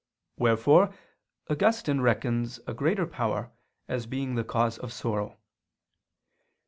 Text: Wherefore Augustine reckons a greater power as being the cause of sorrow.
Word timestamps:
Wherefore 0.35 0.95
Augustine 1.47 2.01
reckons 2.01 2.59
a 2.65 2.73
greater 2.73 3.05
power 3.05 3.51
as 3.87 4.07
being 4.07 4.33
the 4.33 4.43
cause 4.43 4.79
of 4.79 4.91
sorrow. 4.91 5.37